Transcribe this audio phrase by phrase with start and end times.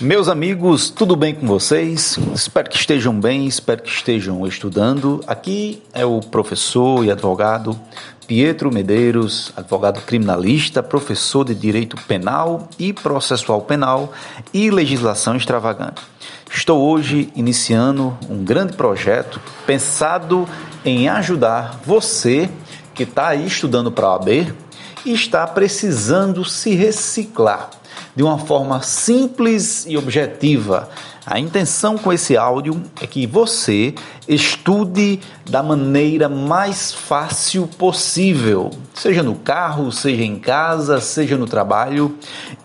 [0.00, 2.18] Meus amigos, tudo bem com vocês?
[2.34, 5.22] Espero que estejam bem, espero que estejam estudando.
[5.26, 7.78] Aqui é o professor e advogado
[8.26, 14.10] Pietro Medeiros, advogado criminalista, professor de Direito Penal e Processual Penal
[14.54, 16.00] e Legislação Extravagante.
[16.50, 20.48] Estou hoje iniciando um grande projeto pensado
[20.82, 22.48] em ajudar você
[22.94, 24.54] que está aí estudando para a OAB
[25.04, 27.79] e está precisando se reciclar
[28.20, 30.90] de uma forma simples e objetiva.
[31.24, 33.94] A intenção com esse áudio é que você
[34.28, 42.14] estude da maneira mais fácil possível, seja no carro, seja em casa, seja no trabalho.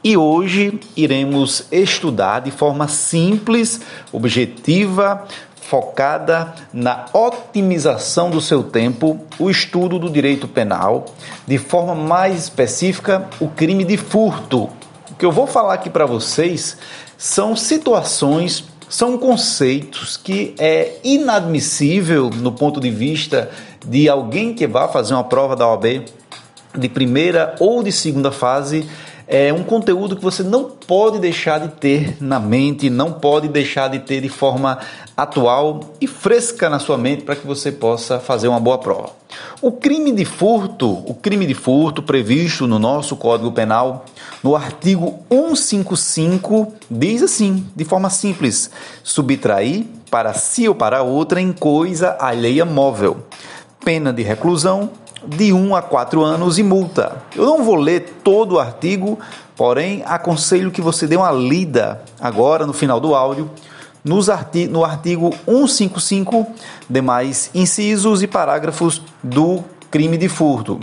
[0.04, 3.80] E hoje iremos estudar de forma simples,
[4.12, 5.26] objetiva,
[5.56, 11.06] focada na otimização do seu tempo, o estudo do direito penal,
[11.48, 14.70] de forma mais específica, o crime de furto.
[15.16, 16.76] O que eu vou falar aqui para vocês
[17.18, 23.50] são situações, são conceitos que é inadmissível no ponto de vista
[23.88, 26.04] de alguém que vai fazer uma prova da OAB
[26.78, 28.90] de primeira ou de segunda fase
[29.28, 33.90] é um conteúdo que você não pode deixar de ter na mente, não pode deixar
[33.90, 34.78] de ter de forma
[35.18, 39.10] atual e fresca na sua mente para que você possa fazer uma boa prova.
[39.62, 44.06] O crime de furto, o crime de furto previsto no nosso Código Penal,
[44.44, 48.70] no artigo 155, diz assim, de forma simples:
[49.04, 53.26] subtrair para si ou para outra em coisa alheia móvel.
[53.84, 54.90] Pena de reclusão
[55.28, 57.22] de 1 a 4 anos e multa.
[57.36, 59.20] Eu não vou ler todo o artigo,
[59.56, 63.50] porém aconselho que você dê uma lida agora no final do áudio
[64.06, 66.46] nos arti no artigo 155,
[66.88, 70.80] demais incisos e parágrafos do crime de furto.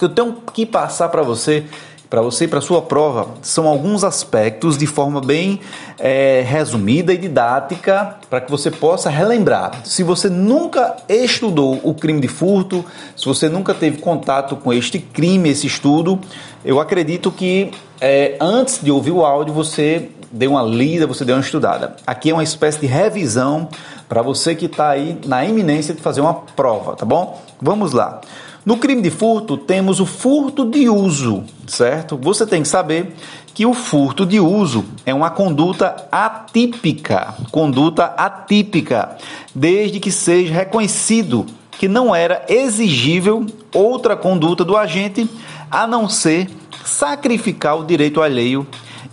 [0.00, 1.66] Eu tenho que passar para você
[2.08, 5.60] para você e para sua prova são alguns aspectos de forma bem
[5.98, 9.80] é, resumida e didática para que você possa relembrar.
[9.84, 12.84] Se você nunca estudou o crime de furto,
[13.16, 16.20] se você nunca teve contato com este crime, esse estudo,
[16.64, 21.36] eu acredito que é, antes de ouvir o áudio você deu uma lida, você deu
[21.36, 21.96] uma estudada.
[22.06, 23.68] Aqui é uma espécie de revisão
[24.08, 27.40] para você que está aí na iminência de fazer uma prova, tá bom?
[27.60, 28.20] Vamos lá.
[28.66, 32.18] No crime de furto, temos o furto de uso, certo?
[32.20, 33.14] Você tem que saber
[33.54, 39.16] que o furto de uso é uma conduta atípica, conduta atípica,
[39.54, 41.46] desde que seja reconhecido
[41.78, 45.30] que não era exigível outra conduta do agente
[45.70, 46.50] a não ser
[46.84, 48.66] sacrificar o direito alheio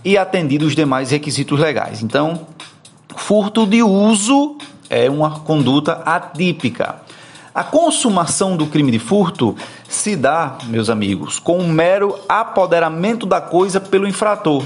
[0.03, 2.01] e atendido os demais requisitos legais.
[2.01, 2.47] Então,
[3.15, 4.57] furto de uso
[4.89, 7.03] é uma conduta atípica.
[7.53, 9.55] A consumação do crime de furto
[9.87, 14.63] se dá, meus amigos, com um mero apoderamento da coisa pelo infrator,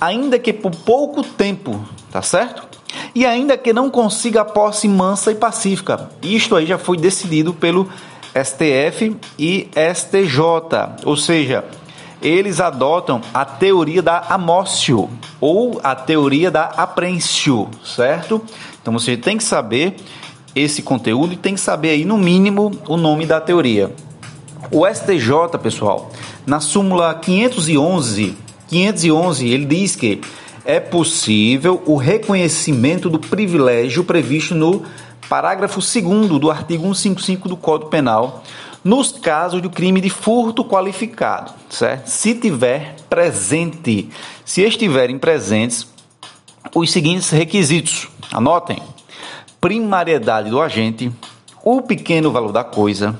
[0.00, 2.66] ainda que por pouco tempo, tá certo?
[3.14, 6.08] E ainda que não consiga a posse mansa e pacífica.
[6.22, 7.86] Isto aí já foi decidido pelo
[8.34, 11.66] STF e STJ, ou seja,
[12.22, 18.42] eles adotam a teoria da amócio ou a teoria da apreensio, certo?
[18.80, 19.96] Então você tem que saber
[20.56, 23.92] esse conteúdo e tem que saber aí, no mínimo, o nome da teoria.
[24.70, 26.10] O STJ, pessoal,
[26.46, 28.34] na súmula 511,
[28.66, 30.22] 511, ele diz que
[30.64, 34.82] é possível o reconhecimento do privilégio previsto no
[35.28, 38.42] parágrafo 2 do artigo 155 do Código Penal
[38.82, 42.06] nos casos de crime de furto qualificado, certo?
[42.06, 44.08] Se tiver presente,
[44.44, 45.86] se estiverem presentes
[46.74, 48.08] os seguintes requisitos.
[48.32, 48.80] Anotem:
[49.60, 51.10] primariedade do agente,
[51.64, 53.18] o pequeno valor da coisa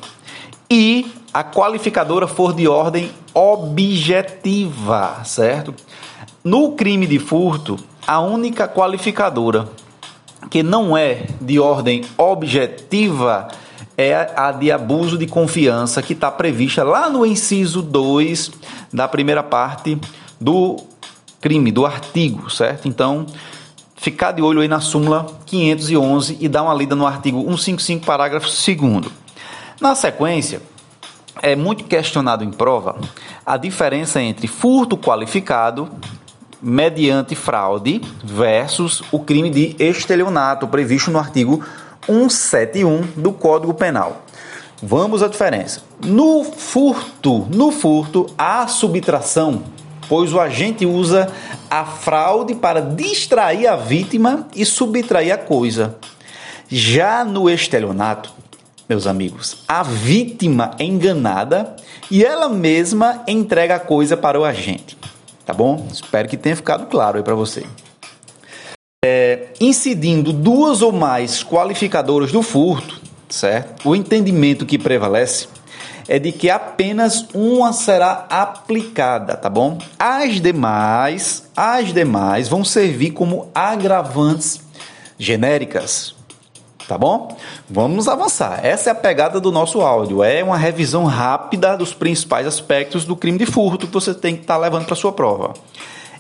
[0.71, 5.75] e a qualificadora for de ordem objetiva, certo?
[6.43, 7.77] No crime de furto,
[8.07, 9.69] a única qualificadora
[10.49, 13.49] que não é de ordem objetiva
[13.99, 18.53] é a de abuso de confiança que está prevista lá no inciso 2
[18.93, 19.99] da primeira parte
[20.41, 20.77] do
[21.41, 22.89] crime, do artigo, certo?
[22.89, 23.27] Então,
[23.97, 28.47] ficar de olho aí na súmula 511 e dar uma lida no artigo 155, parágrafo
[28.47, 29.13] 2.
[29.81, 30.61] Na sequência,
[31.43, 32.97] é muito questionado em prova
[33.45, 35.89] a diferença entre furto qualificado
[36.63, 41.63] mediante fraude versus o crime de estelionato previsto no artigo
[42.07, 44.23] 171 do Código Penal.
[44.83, 45.83] Vamos à diferença.
[46.05, 49.63] No furto, no furto há subtração
[50.09, 51.33] pois o agente usa
[51.71, 55.97] a fraude para distrair a vítima e subtrair a coisa.
[56.69, 58.33] Já no estelionato,
[58.89, 61.77] meus amigos, a vítima é enganada
[62.11, 64.97] e ela mesma entrega a coisa para o agente.
[65.45, 65.87] Tá bom?
[65.93, 67.65] Espero que tenha ficado claro aí para você.
[69.05, 73.89] é, incidindo duas ou mais qualificadoras do furto, certo?
[73.89, 75.47] O entendimento que prevalece
[76.09, 79.79] é de que apenas uma será aplicada, tá bom?
[79.99, 84.61] As demais, as demais vão servir como agravantes
[85.19, 86.15] genéricas,
[86.87, 87.37] tá bom?
[87.69, 88.65] Vamos avançar.
[88.65, 90.23] Essa é a pegada do nosso áudio.
[90.23, 94.43] É uma revisão rápida dos principais aspectos do crime de furto que você tem que
[94.43, 95.55] estar tá levando para sua prova.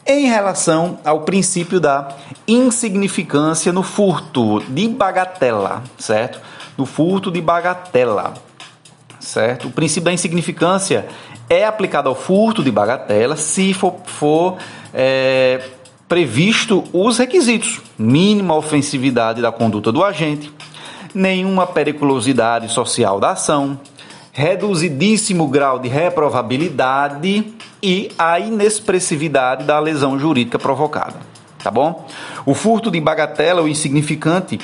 [0.05, 2.09] Em relação ao princípio da
[2.47, 6.41] insignificância no furto de bagatela, certo?
[6.79, 8.35] No furto de bagatela
[9.27, 9.69] certo?
[9.69, 11.07] O princípio da insignificância
[11.51, 14.57] é aplicado ao furto de bagatela se for, for
[14.95, 15.61] é,
[16.09, 20.53] previsto os requisitos: mínima ofensividade da conduta do agente,
[21.15, 23.79] nenhuma periculosidade social da ação,
[24.33, 27.53] reduzidíssimo grau de reprovabilidade
[27.83, 31.17] e a inexpressividade da lesão jurídica provocada.
[31.63, 32.07] Tá bom?
[32.45, 34.61] O furto de bagatela ou insignificante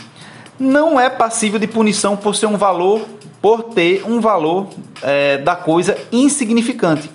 [0.58, 3.02] não é passível de punição por ser um valor
[3.42, 4.68] por ter um valor
[5.02, 7.10] é, da coisa insignificante,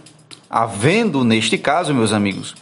[0.49, 2.53] havendo, neste caso, meus amigos,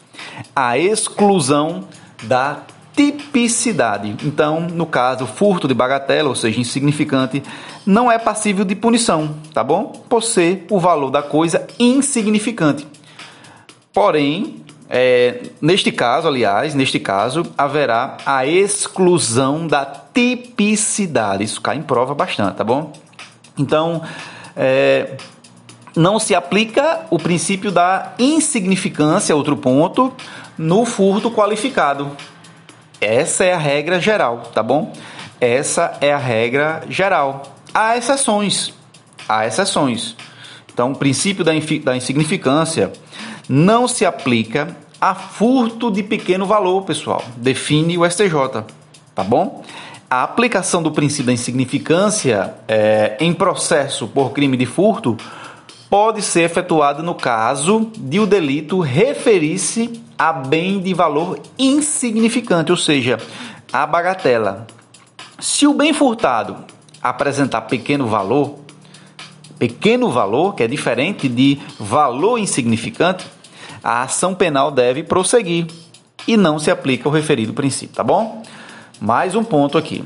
[0.55, 1.85] a exclusão
[2.23, 2.59] da
[2.95, 4.15] tipicidade.
[4.23, 7.43] Então, no caso, furto de bagatela, ou seja, insignificante,
[7.85, 9.87] não é passível de punição, tá bom?
[10.07, 12.87] Por ser o valor da coisa insignificante.
[13.91, 21.43] Porém, é, neste caso, aliás, neste caso, haverá a exclusão da tipicidade.
[21.43, 22.93] Isso cai em prova bastante, tá bom?
[23.57, 24.01] Então,
[24.55, 25.17] é,
[25.95, 30.13] não se aplica o princípio da insignificância, outro ponto,
[30.57, 32.11] no furto qualificado.
[32.99, 34.93] Essa é a regra geral, tá bom?
[35.39, 37.43] Essa é a regra geral.
[37.73, 38.73] Há exceções.
[39.27, 40.15] Há exceções.
[40.73, 41.51] Então, o princípio da,
[41.83, 42.91] da insignificância
[43.47, 47.23] não se aplica a furto de pequeno valor, pessoal.
[47.37, 48.63] Define o STJ,
[49.13, 49.63] tá bom?
[50.09, 55.17] A aplicação do princípio da insignificância é, em processo por crime de furto
[55.89, 62.77] pode ser efetuada no caso de o delito referir-se a bem de valor insignificante, ou
[62.77, 63.17] seja,
[63.71, 64.67] a bagatela.
[65.39, 66.57] Se o bem furtado
[67.01, 68.55] apresentar pequeno valor,
[69.59, 73.25] pequeno valor, que é diferente de valor insignificante,
[73.83, 75.67] a ação penal deve prosseguir
[76.27, 78.41] e não se aplica o referido princípio, tá bom?
[78.99, 80.03] Mais um ponto aqui.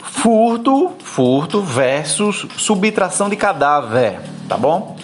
[0.00, 4.96] Furto, furto versus subtração de cadáver, tá bom?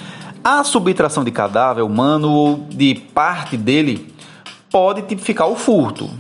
[0.43, 4.13] A subtração de cadáver humano ou de parte dele
[4.71, 6.11] pode tipificar o furto,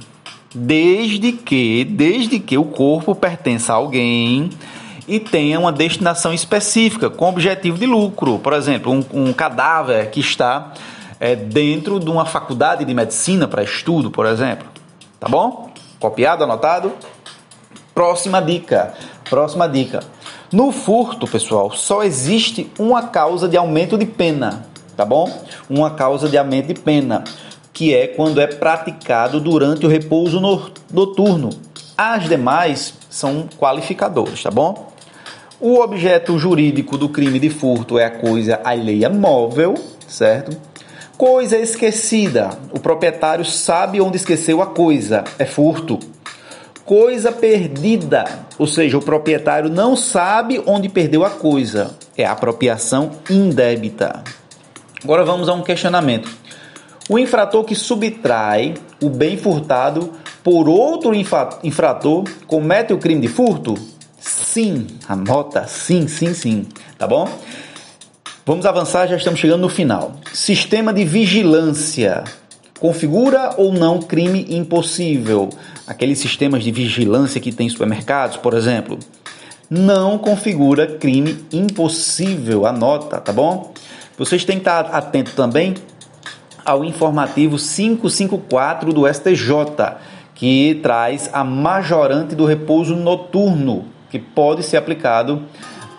[0.54, 4.50] desde que, desde que o corpo pertença a alguém
[5.08, 8.38] e tenha uma destinação específica com objetivo de lucro.
[8.38, 10.72] Por exemplo, um, um cadáver que está
[11.18, 14.68] é, dentro de uma faculdade de medicina para estudo, por exemplo.
[15.18, 15.71] Tá bom?
[16.02, 16.94] Copiado, anotado?
[17.94, 18.92] Próxima dica.
[19.30, 20.02] Próxima dica.
[20.52, 24.66] No furto, pessoal, só existe uma causa de aumento de pena,
[24.96, 25.30] tá bom?
[25.70, 27.22] Uma causa de aumento de pena,
[27.72, 30.40] que é quando é praticado durante o repouso
[30.92, 31.50] noturno.
[31.96, 34.88] As demais são qualificadores, tá bom?
[35.60, 39.74] O objeto jurídico do crime de furto é a coisa alheia móvel,
[40.08, 40.71] certo?
[41.22, 42.50] Coisa esquecida.
[42.72, 45.22] O proprietário sabe onde esqueceu a coisa.
[45.38, 46.00] É furto.
[46.84, 48.24] Coisa perdida.
[48.58, 51.96] Ou seja, o proprietário não sabe onde perdeu a coisa.
[52.18, 54.24] É apropriação indébita.
[55.04, 56.28] Agora vamos a um questionamento.
[57.08, 60.12] O infrator que subtrai o bem furtado
[60.42, 63.76] por outro infrator comete o crime de furto?
[64.18, 66.66] Sim, anota sim, sim, sim,
[66.98, 67.28] tá bom?
[68.44, 70.16] Vamos avançar, já estamos chegando no final.
[70.32, 72.24] Sistema de vigilância.
[72.80, 75.48] Configura ou não crime impossível?
[75.86, 78.98] Aqueles sistemas de vigilância que tem em supermercados, por exemplo.
[79.70, 82.66] Não configura crime impossível.
[82.66, 83.72] Anota, tá bom?
[84.18, 85.74] Vocês têm que estar atentos também
[86.64, 89.54] ao informativo 554 do STJ,
[90.34, 95.44] que traz a majorante do repouso noturno, que pode ser aplicado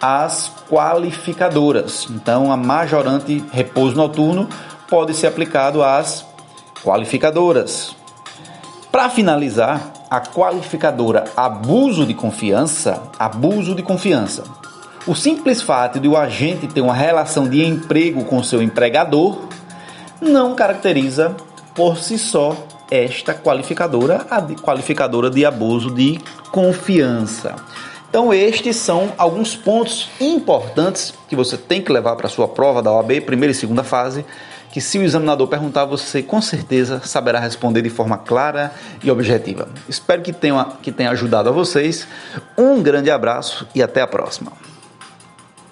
[0.05, 2.07] as qualificadoras.
[2.09, 4.49] Então, a majorante repouso noturno
[4.89, 6.25] pode ser aplicado às
[6.83, 7.95] qualificadoras.
[8.91, 14.43] Para finalizar, a qualificadora abuso de confiança, abuso de confiança.
[15.07, 19.47] O simples fato de o agente ter uma relação de emprego com seu empregador
[20.19, 21.33] não caracteriza
[21.73, 22.57] por si só
[22.91, 26.19] esta qualificadora, a qualificadora de abuso de
[26.51, 27.55] confiança.
[28.13, 32.79] Então, estes são alguns pontos importantes que você tem que levar para a sua prova
[32.79, 34.23] da OAB, primeira e segunda fase,
[34.71, 38.71] que se o examinador perguntar, você com certeza saberá responder de forma clara
[39.03, 39.67] e objetiva.
[39.89, 42.07] Espero que tenha, que tenha ajudado a vocês.
[42.55, 44.51] Um grande abraço e até a próxima.